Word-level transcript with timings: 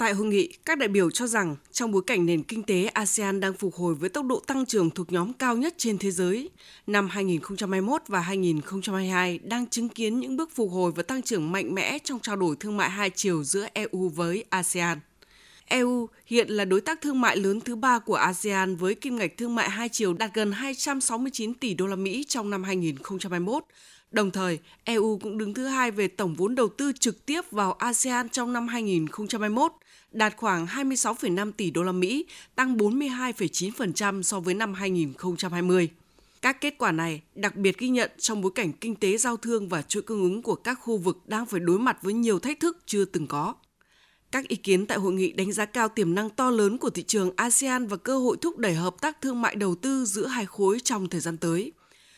Tại 0.00 0.14
hội 0.14 0.26
nghị, 0.26 0.48
các 0.64 0.78
đại 0.78 0.88
biểu 0.88 1.10
cho 1.10 1.26
rằng 1.26 1.56
trong 1.72 1.92
bối 1.92 2.02
cảnh 2.06 2.26
nền 2.26 2.42
kinh 2.42 2.62
tế 2.62 2.86
ASEAN 2.86 3.40
đang 3.40 3.54
phục 3.54 3.74
hồi 3.74 3.94
với 3.94 4.08
tốc 4.08 4.26
độ 4.26 4.40
tăng 4.46 4.66
trưởng 4.66 4.90
thuộc 4.90 5.12
nhóm 5.12 5.32
cao 5.32 5.56
nhất 5.56 5.74
trên 5.76 5.98
thế 5.98 6.10
giới, 6.10 6.50
năm 6.86 7.08
2021 7.08 8.02
và 8.08 8.20
2022 8.20 9.38
đang 9.38 9.66
chứng 9.66 9.88
kiến 9.88 10.20
những 10.20 10.36
bước 10.36 10.50
phục 10.54 10.70
hồi 10.70 10.92
và 10.96 11.02
tăng 11.02 11.22
trưởng 11.22 11.52
mạnh 11.52 11.74
mẽ 11.74 11.98
trong 11.98 12.18
trao 12.20 12.36
đổi 12.36 12.56
thương 12.60 12.76
mại 12.76 12.90
hai 12.90 13.10
chiều 13.10 13.44
giữa 13.44 13.66
EU 13.72 14.08
với 14.08 14.44
ASEAN. 14.50 14.98
EU 15.64 16.08
hiện 16.26 16.48
là 16.48 16.64
đối 16.64 16.80
tác 16.80 17.00
thương 17.00 17.20
mại 17.20 17.36
lớn 17.36 17.60
thứ 17.60 17.76
ba 17.76 17.98
của 17.98 18.14
ASEAN 18.14 18.76
với 18.76 18.94
kim 18.94 19.16
ngạch 19.16 19.36
thương 19.36 19.54
mại 19.54 19.70
hai 19.70 19.88
chiều 19.88 20.14
đạt 20.14 20.30
gần 20.34 20.52
269 20.52 21.54
tỷ 21.54 21.74
đô 21.74 21.86
la 21.86 21.96
Mỹ 21.96 22.24
trong 22.28 22.50
năm 22.50 22.62
2021. 22.64 23.64
Đồng 24.10 24.30
thời, 24.30 24.58
EU 24.84 25.18
cũng 25.22 25.38
đứng 25.38 25.54
thứ 25.54 25.66
hai 25.66 25.90
về 25.90 26.08
tổng 26.08 26.34
vốn 26.34 26.54
đầu 26.54 26.68
tư 26.68 26.92
trực 27.00 27.26
tiếp 27.26 27.40
vào 27.50 27.72
ASEAN 27.72 28.28
trong 28.28 28.52
năm 28.52 28.68
2021, 28.68 29.72
đạt 30.12 30.36
khoảng 30.36 30.66
26,5 30.66 31.52
tỷ 31.52 31.70
đô 31.70 31.82
la 31.82 31.92
Mỹ, 31.92 32.26
tăng 32.54 32.76
42,9% 32.76 34.22
so 34.22 34.40
với 34.40 34.54
năm 34.54 34.74
2020. 34.74 35.88
Các 36.42 36.60
kết 36.60 36.74
quả 36.78 36.92
này 36.92 37.22
đặc 37.34 37.56
biệt 37.56 37.78
ghi 37.78 37.88
nhận 37.88 38.10
trong 38.18 38.40
bối 38.40 38.52
cảnh 38.54 38.72
kinh 38.72 38.94
tế 38.94 39.16
giao 39.16 39.36
thương 39.36 39.68
và 39.68 39.82
chuỗi 39.82 40.02
cung 40.02 40.22
ứng 40.22 40.42
của 40.42 40.54
các 40.54 40.74
khu 40.74 40.96
vực 40.96 41.18
đang 41.26 41.46
phải 41.46 41.60
đối 41.60 41.78
mặt 41.78 41.98
với 42.02 42.14
nhiều 42.14 42.38
thách 42.38 42.60
thức 42.60 42.78
chưa 42.86 43.04
từng 43.04 43.26
có. 43.26 43.54
Các 44.32 44.48
ý 44.48 44.56
kiến 44.56 44.86
tại 44.86 44.98
hội 44.98 45.12
nghị 45.12 45.32
đánh 45.32 45.52
giá 45.52 45.64
cao 45.64 45.88
tiềm 45.88 46.14
năng 46.14 46.30
to 46.30 46.50
lớn 46.50 46.78
của 46.78 46.90
thị 46.90 47.02
trường 47.02 47.30
ASEAN 47.36 47.86
và 47.86 47.96
cơ 47.96 48.18
hội 48.18 48.36
thúc 48.40 48.58
đẩy 48.58 48.74
hợp 48.74 49.00
tác 49.00 49.20
thương 49.20 49.42
mại 49.42 49.54
đầu 49.54 49.74
tư 49.74 50.04
giữa 50.04 50.26
hai 50.26 50.46
khối 50.46 50.80
trong 50.84 51.08
thời 51.08 51.20
gian 51.20 51.36
tới. 51.36 51.72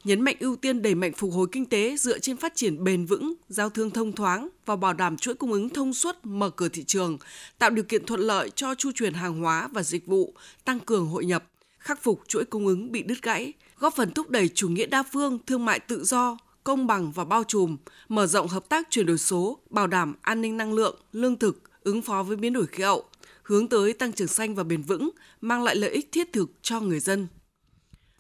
Nhấn 0.05 0.21
mạnh 0.21 0.37
ưu 0.41 0.57
tiên 0.57 0.83
đẩy 0.83 0.95
mạnh 0.95 1.13
phục 1.17 1.33
hồi 1.33 1.47
kinh 1.53 1.67
tế 1.67 1.97
dựa 1.97 2.19
trên 2.19 2.37
phát 2.37 2.53
triển 2.55 2.85
bền 2.85 3.07
vững, 3.07 3.35
giao 3.49 3.71
thương 3.71 3.91
thông 3.91 4.13
thoáng 4.13 4.49
và 4.67 4.77
bảo 4.77 4.93
đảm 4.93 5.17
chuỗi 5.17 5.35
cung 5.35 5.53
ứng 5.53 5.69
thông 5.69 5.95
suốt, 5.95 6.17
mở 6.23 6.51
cửa 6.51 6.69
thị 6.69 6.85
trường, 6.85 7.19
tạo 7.59 7.71
điều 7.71 7.85
kiện 7.85 8.07
thuận 8.07 8.21
lợi 8.21 8.51
cho 8.51 8.75
chu 8.75 8.93
chuyển 8.95 9.15
hàng 9.15 9.41
hóa 9.41 9.69
và 9.73 9.83
dịch 9.83 10.07
vụ, 10.07 10.35
tăng 10.65 10.81
cường 10.81 11.07
hội 11.07 11.25
nhập, 11.25 11.45
khắc 11.79 12.03
phục 12.03 12.21
chuỗi 12.29 12.45
cung 12.45 12.67
ứng 12.67 12.93
bị 12.93 13.03
đứt 13.03 13.23
gãy, 13.23 13.53
góp 13.79 13.95
phần 13.97 14.11
thúc 14.11 14.31
đẩy 14.31 14.49
chủ 14.49 14.69
nghĩa 14.69 14.87
đa 14.87 15.03
phương, 15.13 15.39
thương 15.47 15.65
mại 15.65 15.81
tự 15.81 16.05
do, 16.05 16.37
công 16.65 16.87
bằng 16.87 17.13
và 17.13 17.25
bao 17.25 17.45
trùm, 17.45 17.77
mở 18.09 18.27
rộng 18.27 18.49
hợp 18.49 18.69
tác 18.69 18.87
chuyển 18.91 19.07
đổi 19.07 19.19
số, 19.19 19.59
bảo 19.71 19.87
đảm 19.87 20.15
an 20.23 20.41
ninh 20.41 20.57
năng 20.57 20.73
lượng, 20.73 21.01
lương 21.13 21.39
thực, 21.39 21.63
ứng 21.83 22.03
phó 22.03 22.23
với 22.23 22.37
biến 22.37 22.53
đổi 22.53 22.67
khí 22.67 22.83
hậu, 22.83 23.05
hướng 23.43 23.69
tới 23.69 23.93
tăng 23.93 24.13
trưởng 24.13 24.29
xanh 24.29 24.55
và 24.55 24.65
bền 24.65 24.83
vững, 24.83 25.11
mang 25.41 25.63
lại 25.63 25.77
lợi 25.77 25.91
ích 25.91 26.13
thiết 26.13 26.33
thực 26.33 26.51
cho 26.63 26.81
người 26.81 27.01
dân. 27.01 27.27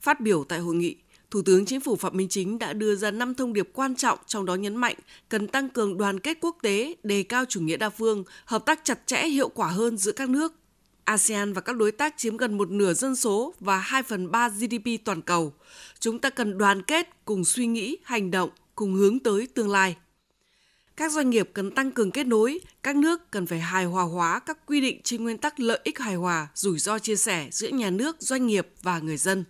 Phát 0.01 0.20
biểu 0.20 0.45
tại 0.45 0.59
hội 0.59 0.75
nghị, 0.75 0.97
Thủ 1.33 1.43
tướng 1.43 1.67
Chính 1.67 1.81
phủ 1.81 1.97
Phạm 1.97 2.17
Minh 2.17 2.29
Chính 2.29 2.59
đã 2.59 2.73
đưa 2.73 2.95
ra 2.95 3.11
5 3.11 3.35
thông 3.35 3.53
điệp 3.53 3.69
quan 3.73 3.97
trọng 3.97 4.19
trong 4.27 4.45
đó 4.45 4.55
nhấn 4.55 4.77
mạnh 4.77 4.97
cần 5.29 5.49
tăng 5.49 5.69
cường 5.69 5.99
đoàn 5.99 6.21
kết 6.21 6.39
quốc 6.41 6.57
tế, 6.63 6.95
đề 7.03 7.23
cao 7.23 7.45
chủ 7.49 7.61
nghĩa 7.61 7.77
đa 7.77 7.91
phương, 7.91 8.25
hợp 8.45 8.67
tác 8.67 8.81
chặt 8.85 9.07
chẽ 9.07 9.27
hiệu 9.27 9.49
quả 9.49 9.69
hơn 9.69 9.97
giữa 9.97 10.13
các 10.13 10.29
nước. 10.29 10.55
ASEAN 11.05 11.53
và 11.53 11.61
các 11.61 11.77
đối 11.77 11.93
tác 11.93 12.15
chiếm 12.17 12.37
gần 12.37 12.59
một 12.59 12.71
nửa 12.71 12.95
dân 12.95 13.17
số 13.17 13.55
và 13.61 13.79
2 13.79 14.03
phần 14.03 14.31
3 14.31 14.49
GDP 14.49 15.05
toàn 15.05 15.23
cầu. 15.23 15.53
Chúng 16.01 16.19
ta 16.19 16.31
cần 16.31 16.59
đoàn 16.59 16.83
kết, 16.83 17.09
cùng 17.25 17.45
suy 17.45 17.67
nghĩ, 17.67 17.97
hành 18.05 18.31
động, 18.31 18.51
cùng 18.75 18.95
hướng 18.95 19.19
tới 19.19 19.47
tương 19.47 19.71
lai. 19.71 19.97
Các 20.97 21.13
doanh 21.13 21.31
nghiệp 21.31 21.51
cần 21.53 21.71
tăng 21.71 21.93
cường 21.93 22.11
kết 22.11 22.25
nối, 22.27 22.61
các 22.83 22.97
nước 22.97 23.31
cần 23.31 23.47
phải 23.47 23.61
hài 23.61 23.85
hòa 23.85 24.05
hóa 24.05 24.39
các 24.39 24.67
quy 24.67 24.81
định 24.81 25.01
trên 25.05 25.25
nguyên 25.25 25.39
tắc 25.39 25.61
lợi 25.61 25.81
ích 25.85 25.99
hài 25.99 26.15
hòa, 26.15 26.49
rủi 26.55 26.79
ro 26.79 26.99
chia 26.99 27.17
sẻ 27.17 27.49
giữa 27.51 27.69
nhà 27.69 27.91
nước, 27.91 28.17
doanh 28.19 28.47
nghiệp 28.47 28.69
và 28.83 28.99
người 28.99 29.17
dân. 29.17 29.45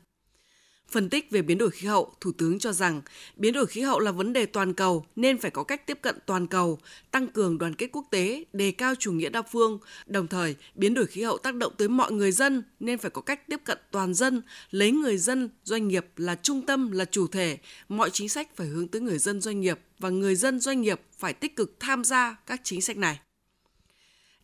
Phân 0.92 1.08
tích 1.08 1.30
về 1.30 1.42
biến 1.42 1.58
đổi 1.58 1.70
khí 1.70 1.86
hậu, 1.86 2.12
Thủ 2.20 2.32
tướng 2.32 2.58
cho 2.58 2.72
rằng 2.72 3.02
biến 3.36 3.52
đổi 3.52 3.66
khí 3.66 3.80
hậu 3.80 4.00
là 4.00 4.12
vấn 4.12 4.32
đề 4.32 4.46
toàn 4.46 4.74
cầu 4.74 5.06
nên 5.16 5.38
phải 5.38 5.50
có 5.50 5.64
cách 5.64 5.86
tiếp 5.86 5.98
cận 6.02 6.18
toàn 6.26 6.46
cầu, 6.46 6.78
tăng 7.10 7.28
cường 7.28 7.58
đoàn 7.58 7.74
kết 7.74 7.88
quốc 7.92 8.06
tế, 8.10 8.44
đề 8.52 8.70
cao 8.70 8.94
chủ 8.94 9.12
nghĩa 9.12 9.28
đa 9.28 9.42
phương. 9.42 9.78
Đồng 10.06 10.28
thời, 10.28 10.56
biến 10.74 10.94
đổi 10.94 11.06
khí 11.06 11.22
hậu 11.22 11.38
tác 11.38 11.54
động 11.54 11.72
tới 11.78 11.88
mọi 11.88 12.12
người 12.12 12.32
dân 12.32 12.62
nên 12.80 12.98
phải 12.98 13.10
có 13.10 13.22
cách 13.22 13.46
tiếp 13.48 13.60
cận 13.64 13.78
toàn 13.90 14.14
dân, 14.14 14.42
lấy 14.70 14.90
người 14.90 15.18
dân, 15.18 15.48
doanh 15.64 15.88
nghiệp 15.88 16.06
là 16.16 16.34
trung 16.42 16.66
tâm, 16.66 16.90
là 16.92 17.04
chủ 17.04 17.26
thể. 17.26 17.58
Mọi 17.88 18.10
chính 18.10 18.28
sách 18.28 18.56
phải 18.56 18.66
hướng 18.66 18.88
tới 18.88 19.00
người 19.00 19.18
dân 19.18 19.40
doanh 19.40 19.60
nghiệp 19.60 19.78
và 19.98 20.08
người 20.08 20.34
dân 20.34 20.60
doanh 20.60 20.80
nghiệp 20.80 21.00
phải 21.18 21.32
tích 21.32 21.56
cực 21.56 21.80
tham 21.80 22.04
gia 22.04 22.36
các 22.46 22.60
chính 22.64 22.82
sách 22.82 22.96
này. 22.96 23.20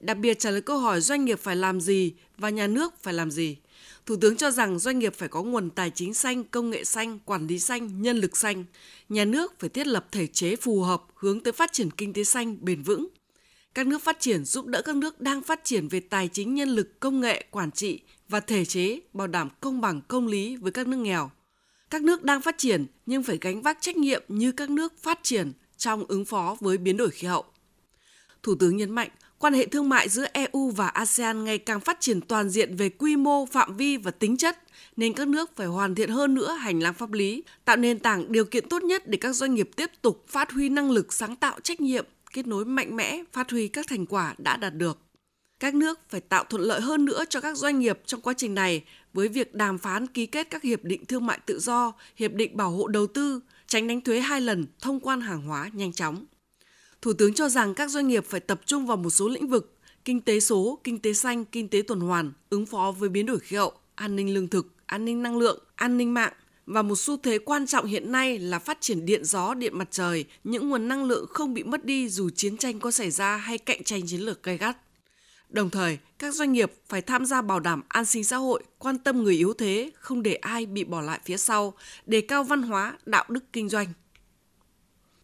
Đặc 0.01 0.19
biệt 0.19 0.39
trả 0.39 0.51
lời 0.51 0.61
câu 0.61 0.79
hỏi 0.79 1.01
doanh 1.01 1.25
nghiệp 1.25 1.39
phải 1.43 1.57
làm 1.57 1.81
gì 1.81 2.13
và 2.37 2.51
nhà 2.51 2.67
nước 2.67 3.03
phải 3.03 3.15
làm 3.15 3.31
gì– 3.31 3.57
Thủ 4.07 4.17
tướng 4.21 4.37
cho 4.37 4.51
rằng 4.51 4.79
doanh 4.79 4.99
nghiệp 4.99 5.15
phải 5.15 5.29
có 5.29 5.43
nguồn 5.43 5.71
tài 5.71 5.91
chính 5.91 6.15
xanh, 6.15 6.45
công 6.45 6.71
nghệ 6.71 6.85
xanh, 6.85 7.19
quản 7.25 7.47
lý 7.47 7.59
xanh, 7.59 8.03
nhân 8.03 8.17
lực 8.17 8.37
xanh. 8.37 8.65
Nhà 9.09 9.25
nước 9.25 9.55
phải 9.59 9.69
thiết 9.69 9.87
lập 9.87 10.07
thể 10.13 10.27
chế 10.27 10.57
phù 10.57 10.83
hợp 10.83 11.03
hướng 11.15 11.41
tới 11.41 11.53
phát 11.53 11.73
triển 11.73 11.91
kinh 11.91 12.13
tế 12.13 12.25
xanh 12.25 12.57
bền 12.61 12.83
vững. 12.83 13.09
Các 13.75 13.87
nước 13.87 14.03
phát 14.03 14.21
triển 14.21 14.45
giúp 14.45 14.67
đỡ 14.67 14.83
các 14.83 14.97
nước 14.97 15.21
đang 15.21 15.43
phát 15.43 15.61
triển 15.65 15.89
về 15.89 16.01
tài 16.01 16.29
chính, 16.29 16.55
nhân 16.55 16.69
lực, 16.69 17.01
công 17.01 17.21
nghệ, 17.21 17.45
quản 17.51 17.71
trị 17.71 18.01
và 18.29 18.41
thể 18.41 18.65
chế 18.65 19.01
bảo 19.13 19.27
đảm 19.27 19.49
công 19.61 19.81
bằng 19.81 20.01
công 20.09 20.27
lý 20.27 20.57
với 20.57 20.73
các 20.73 20.89
nước 20.89 20.97
nghèo. 20.97 21.31
Các 21.91 22.03
nước 22.03 22.23
đang 22.23 22.41
phát 22.41 22.59
triển 22.59 22.87
nhưng 23.07 23.23
phải 23.23 23.39
gánh 23.41 23.63
vác 23.63 23.79
trách 23.81 23.97
nhiệm 23.97 24.23
như 24.29 24.53
các 24.53 24.71
nước 24.71 24.99
phát 24.99 25.21
triển 25.23 25.53
trong 25.77 26.05
ứng 26.09 26.25
phó 26.25 26.57
với 26.61 26.79
biến 26.79 26.97
đổi 26.97 27.11
khí 27.11 27.27
hậu. 27.27 27.45
Thủ 28.43 28.55
tướng 28.55 28.77
nhấn 28.77 28.91
mạnh 28.91 29.11
quan 29.39 29.55
hệ 29.55 29.67
thương 29.67 29.89
mại 29.89 30.09
giữa 30.09 30.27
EU 30.33 30.71
và 30.71 30.89
ASEAN 30.89 31.45
ngày 31.45 31.59
càng 31.59 31.81
phát 31.81 32.01
triển 32.01 32.21
toàn 32.21 32.51
diện 32.51 32.77
về 32.77 32.89
quy 32.89 33.17
mô, 33.17 33.47
phạm 33.47 33.77
vi 33.77 33.97
và 33.97 34.11
tính 34.11 34.37
chất, 34.37 34.59
nên 34.97 35.13
các 35.13 35.29
nước 35.29 35.57
phải 35.57 35.67
hoàn 35.67 35.95
thiện 35.95 36.11
hơn 36.11 36.35
nữa 36.35 36.53
hành 36.53 36.83
lang 36.83 36.95
pháp 36.95 37.13
lý, 37.13 37.43
tạo 37.65 37.77
nền 37.77 37.99
tảng 37.99 38.33
điều 38.33 38.45
kiện 38.45 38.69
tốt 38.69 38.83
nhất 38.83 39.09
để 39.09 39.19
các 39.19 39.33
doanh 39.33 39.55
nghiệp 39.55 39.71
tiếp 39.77 39.91
tục 40.03 40.25
phát 40.29 40.53
huy 40.53 40.69
năng 40.69 40.91
lực 40.91 41.13
sáng 41.13 41.37
tạo 41.37 41.61
trách 41.61 41.81
nhiệm, 41.81 42.05
kết 42.33 42.47
nối 42.47 42.65
mạnh 42.65 42.97
mẽ, 42.97 43.23
phát 43.33 43.51
huy 43.51 43.69
các 43.69 43.87
thành 43.89 44.07
quả 44.07 44.35
đã 44.39 44.57
đạt 44.57 44.75
được. 44.75 44.99
Các 45.61 45.75
nước 45.75 46.01
phải 46.09 46.21
tạo 46.21 46.45
thuận 46.45 46.63
lợi 46.63 46.81
hơn 46.81 47.05
nữa 47.05 47.25
cho 47.29 47.41
các 47.41 47.57
doanh 47.57 47.79
nghiệp 47.79 48.01
trong 48.07 48.21
quá 48.21 48.35
trình 48.37 48.55
này 48.55 48.85
với 49.13 49.29
việc 49.29 49.55
đàm 49.55 49.79
phán 49.79 50.07
ký 50.07 50.27
kết 50.27 50.51
các 50.51 50.63
hiệp 50.63 50.85
định 50.85 51.07
thương 51.07 51.27
mại 51.27 51.39
tự 51.47 51.59
do, 51.59 51.93
hiệp 52.17 52.33
định 52.33 52.57
bảo 52.57 52.71
hộ 52.71 52.87
đầu 52.87 53.07
tư, 53.07 53.41
tránh 53.67 53.89
đánh 53.89 54.01
thuế 54.01 54.21
hai 54.21 54.41
lần, 54.41 54.67
thông 54.81 55.01
quan 55.01 55.21
hàng 55.21 55.43
hóa 55.43 55.71
nhanh 55.73 55.93
chóng. 55.93 56.27
Thủ 57.03 57.13
tướng 57.13 57.35
cho 57.35 57.49
rằng 57.49 57.75
các 57.75 57.91
doanh 57.91 58.09
nghiệp 58.09 58.25
phải 58.27 58.41
tập 58.41 58.61
trung 58.67 58.87
vào 58.87 58.97
một 58.97 59.11
số 59.11 59.29
lĩnh 59.29 59.49
vực 59.49 59.75
kinh 60.05 60.21
tế 60.21 60.41
số, 60.41 60.79
kinh 60.85 60.99
tế 60.99 61.13
xanh, 61.13 61.45
kinh 61.45 61.69
tế 61.69 61.83
tuần 61.83 62.01
hoàn, 62.01 62.33
ứng 62.51 62.67
phó 62.67 62.95
với 62.99 63.09
biến 63.09 63.27
đổi 63.27 63.39
khí 63.39 63.57
hậu, 63.57 63.73
an 63.95 64.17
ninh 64.17 64.35
lương 64.35 64.49
thực, 64.49 64.67
an 64.87 65.05
ninh 65.05 65.23
năng 65.23 65.39
lượng, 65.39 65.59
an 65.75 65.97
ninh 65.97 66.15
mạng 66.15 66.33
và 66.67 66.83
một 66.83 66.97
xu 66.97 67.17
thế 67.17 67.39
quan 67.39 67.67
trọng 67.67 67.87
hiện 67.87 68.13
nay 68.13 68.39
là 68.39 68.59
phát 68.59 68.81
triển 68.81 69.07
điện 69.07 69.25
gió, 69.25 69.55
điện 69.55 69.79
mặt 69.79 69.89
trời, 69.91 70.25
những 70.45 70.69
nguồn 70.69 70.89
năng 70.89 71.05
lượng 71.05 71.27
không 71.31 71.55
bị 71.55 71.63
mất 71.63 71.85
đi 71.85 72.09
dù 72.09 72.31
chiến 72.31 72.57
tranh 72.57 72.81
có 72.81 72.91
xảy 72.91 73.11
ra 73.11 73.37
hay 73.37 73.59
cạnh 73.59 73.85
tranh 73.85 74.01
chiến 74.07 74.21
lược 74.21 74.43
gay 74.43 74.59
gắt. 74.59 74.77
Đồng 75.49 75.71
thời, 75.71 75.99
các 76.19 76.35
doanh 76.35 76.53
nghiệp 76.53 76.73
phải 76.89 77.03
tham 77.03 77.27
gia 77.27 77.43
bảo 77.43 77.61
đảm 77.61 77.83
an 77.89 78.05
sinh 78.05 78.25
xã 78.25 78.37
hội, 78.37 78.63
quan 78.79 78.99
tâm 78.99 79.23
người 79.23 79.35
yếu 79.35 79.53
thế, 79.53 79.91
không 79.95 80.23
để 80.23 80.35
ai 80.35 80.67
bị 80.67 80.85
bỏ 80.85 81.01
lại 81.01 81.21
phía 81.25 81.37
sau, 81.37 81.75
đề 82.07 82.21
cao 82.21 82.45
văn 82.45 82.63
hóa, 82.63 82.99
đạo 83.07 83.25
đức 83.29 83.45
kinh 83.53 83.69
doanh. 83.69 83.87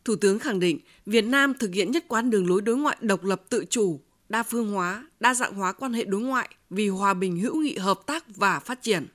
Thủ 0.05 0.17
tướng 0.17 0.39
khẳng 0.39 0.61
định 0.61 0.79
Việt 1.07 1.25
Nam 1.25 1.55
thực 1.61 1.75
hiện 1.75 1.91
nhất 1.91 2.05
quán 2.09 2.31
đường 2.31 2.49
lối 2.49 2.63
đối 2.63 2.77
ngoại 2.77 2.97
độc 3.01 3.25
lập 3.25 3.43
tự 3.49 3.65
chủ, 3.71 4.01
đa 4.29 4.43
phương 4.43 4.73
hóa, 4.73 5.07
đa 5.21 5.35
dạng 5.35 5.55
hóa 5.55 5.73
quan 5.73 5.93
hệ 5.93 6.05
đối 6.05 6.21
ngoại 6.21 6.49
vì 6.71 6.89
hòa 6.89 7.15
bình 7.15 7.41
hữu 7.41 7.57
nghị 7.57 7.77
hợp 7.77 8.01
tác 8.07 8.25
và 8.37 8.59
phát 8.59 8.83
triển. 8.83 9.07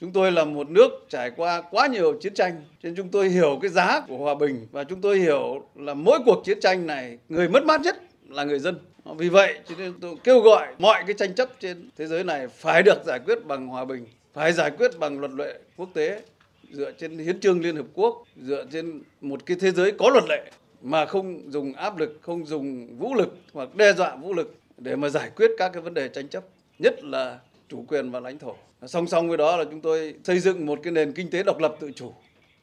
Chúng 0.00 0.12
tôi 0.12 0.32
là 0.32 0.44
một 0.44 0.70
nước 0.70 0.90
trải 1.08 1.30
qua 1.36 1.62
quá 1.70 1.86
nhiều 1.86 2.18
chiến 2.20 2.34
tranh, 2.34 2.64
nên 2.82 2.94
chúng 2.96 3.08
tôi 3.08 3.28
hiểu 3.28 3.58
cái 3.62 3.70
giá 3.70 4.00
của 4.08 4.16
hòa 4.16 4.34
bình 4.34 4.66
và 4.72 4.84
chúng 4.84 5.00
tôi 5.00 5.18
hiểu 5.18 5.68
là 5.74 5.94
mỗi 5.94 6.18
cuộc 6.26 6.42
chiến 6.44 6.60
tranh 6.60 6.86
này 6.86 7.18
người 7.28 7.48
mất 7.48 7.64
mát 7.64 7.80
nhất 7.80 8.02
là 8.28 8.44
người 8.44 8.58
dân. 8.58 8.78
Vì 9.18 9.28
vậy 9.28 9.58
cho 9.68 9.74
nên 9.78 9.94
tôi 10.00 10.16
kêu 10.24 10.40
gọi 10.40 10.74
mọi 10.78 11.02
cái 11.06 11.14
tranh 11.18 11.34
chấp 11.34 11.48
trên 11.60 11.90
thế 11.96 12.06
giới 12.06 12.24
này 12.24 12.48
phải 12.48 12.82
được 12.82 12.98
giải 13.06 13.20
quyết 13.26 13.46
bằng 13.46 13.66
hòa 13.66 13.84
bình, 13.84 14.06
phải 14.34 14.52
giải 14.52 14.70
quyết 14.70 14.98
bằng 14.98 15.20
luật 15.20 15.32
lệ 15.32 15.58
quốc 15.76 15.88
tế 15.94 16.22
dựa 16.70 16.92
trên 16.92 17.18
hiến 17.18 17.40
trương 17.40 17.60
Liên 17.60 17.76
Hợp 17.76 17.86
Quốc, 17.94 18.24
dựa 18.36 18.66
trên 18.72 19.02
một 19.20 19.46
cái 19.46 19.56
thế 19.60 19.70
giới 19.70 19.92
có 19.98 20.10
luật 20.10 20.24
lệ 20.28 20.50
mà 20.82 21.06
không 21.06 21.52
dùng 21.52 21.72
áp 21.72 21.98
lực, 21.98 22.18
không 22.20 22.46
dùng 22.46 22.98
vũ 22.98 23.14
lực 23.14 23.36
hoặc 23.52 23.74
đe 23.74 23.92
dọa 23.92 24.16
vũ 24.16 24.34
lực 24.34 24.54
để 24.76 24.96
mà 24.96 25.08
giải 25.08 25.30
quyết 25.36 25.50
các 25.58 25.68
cái 25.72 25.82
vấn 25.82 25.94
đề 25.94 26.08
tranh 26.08 26.28
chấp, 26.28 26.44
nhất 26.78 27.04
là 27.04 27.38
chủ 27.68 27.84
quyền 27.88 28.10
và 28.10 28.20
lãnh 28.20 28.38
thổ. 28.38 28.54
Song 28.86 29.06
song 29.06 29.28
với 29.28 29.36
đó 29.36 29.56
là 29.56 29.64
chúng 29.64 29.80
tôi 29.80 30.14
xây 30.24 30.38
dựng 30.38 30.66
một 30.66 30.80
cái 30.82 30.92
nền 30.92 31.12
kinh 31.12 31.30
tế 31.30 31.42
độc 31.42 31.58
lập 31.60 31.76
tự 31.80 31.90
chủ, 31.92 32.12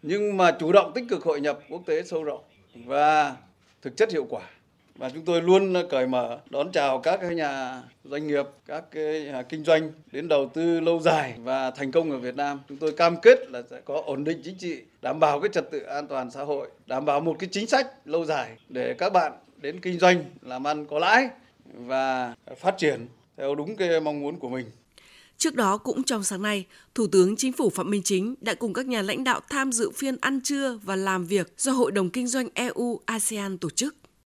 nhưng 0.02 0.38
mà 0.38 0.52
chủ 0.60 0.72
động 0.72 0.92
tích 0.96 1.04
cực 1.10 1.24
hội 1.24 1.42
nhập 1.42 1.60
quốc 1.70 1.82
tế 1.86 2.04
sâu 2.04 2.24
rộng 2.24 2.44
và 2.86 3.36
thực 3.82 3.98
chất 3.98 4.12
hiệu 4.12 4.26
quả 4.30 4.42
và 4.96 5.10
chúng 5.10 5.26
tôi 5.26 5.42
luôn 5.42 5.74
cởi 5.90 6.08
mở 6.08 6.40
đón 6.50 6.72
chào 6.72 7.00
các 7.00 7.20
nhà 7.24 7.82
doanh 8.04 8.28
nghiệp, 8.28 8.46
các 8.66 8.84
nhà 9.26 9.42
kinh 9.42 9.64
doanh 9.64 9.92
đến 10.12 10.28
đầu 10.28 10.52
tư 10.54 10.80
lâu 10.80 11.00
dài 11.00 11.36
và 11.44 11.72
thành 11.72 11.92
công 11.92 12.12
ở 12.12 12.18
Việt 12.18 12.36
Nam. 12.36 12.60
Chúng 12.70 12.78
tôi 12.78 12.92
cam 12.92 13.18
kết 13.22 13.50
là 13.50 13.62
sẽ 13.70 13.82
có 13.86 14.04
ổn 14.06 14.24
định 14.24 14.42
chính 14.44 14.58
trị, 14.58 14.82
đảm 15.02 15.20
bảo 15.20 15.40
cái 15.40 15.50
trật 15.54 15.72
tự 15.72 15.80
an 15.80 16.08
toàn 16.08 16.32
xã 16.32 16.44
hội, 16.44 16.68
đảm 16.88 17.06
bảo 17.06 17.20
một 17.20 17.36
cái 17.40 17.50
chính 17.52 17.68
sách 17.68 17.88
lâu 18.06 18.26
dài 18.26 18.58
để 18.70 18.96
các 18.98 19.14
bạn 19.14 19.34
đến 19.62 19.80
kinh 19.80 20.00
doanh 20.00 20.24
làm 20.42 20.68
ăn 20.68 20.86
có 20.86 21.00
lãi 21.00 21.30
và 21.74 22.36
phát 22.60 22.78
triển 22.78 23.08
theo 23.38 23.56
đúng 23.56 23.76
cái 23.76 24.00
mong 24.00 24.22
muốn 24.22 24.40
của 24.40 24.50
mình. 24.50 24.66
Trước 25.38 25.56
đó 25.56 25.78
cũng 25.78 26.04
trong 26.04 26.24
sáng 26.24 26.42
nay, 26.42 26.66
Thủ 26.96 27.08
tướng 27.08 27.36
Chính 27.36 27.54
phủ 27.54 27.70
Phạm 27.70 27.90
Minh 27.90 28.02
Chính 28.04 28.36
đã 28.42 28.54
cùng 28.54 28.74
các 28.74 28.86
nhà 28.86 29.02
lãnh 29.02 29.24
đạo 29.24 29.42
tham 29.50 29.72
dự 29.72 29.92
phiên 29.92 30.18
ăn 30.22 30.42
trưa 30.44 30.80
và 30.84 30.96
làm 30.96 31.26
việc 31.26 31.54
do 31.58 31.72
Hội 31.72 31.92
đồng 31.92 32.10
Kinh 32.10 32.28
doanh 32.28 32.48
EU 32.54 33.00
ASEAN 33.06 33.58
tổ 33.58 33.70
chức. 33.70 33.96